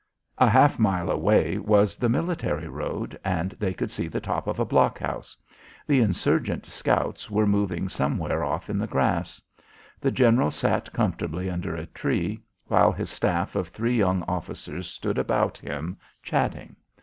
A 0.39 0.49
half 0.49 0.79
mile 0.79 1.11
away 1.11 1.59
was 1.59 1.95
the 1.95 2.09
military 2.09 2.67
road, 2.67 3.19
and 3.23 3.51
they 3.59 3.71
could 3.71 3.91
see 3.91 4.07
the 4.07 4.19
top 4.19 4.47
of 4.47 4.59
a 4.59 4.65
blockhouse. 4.65 5.37
The 5.85 5.99
insurgent 6.01 6.65
scouts 6.65 7.29
were 7.29 7.45
moving 7.45 7.87
somewhere 7.87 8.43
off 8.43 8.67
in 8.67 8.79
the 8.79 8.87
grass. 8.87 9.43
The 9.99 10.09
general 10.09 10.49
sat 10.49 10.91
comfortably 10.91 11.51
under 11.51 11.75
a 11.75 11.85
tree, 11.85 12.41
while 12.65 12.91
his 12.91 13.11
staff 13.11 13.55
of 13.55 13.67
three 13.67 13.95
young 13.95 14.23
officers 14.23 14.87
stood 14.89 15.19
about 15.19 15.59
him 15.59 15.97
chatting. 16.23 16.77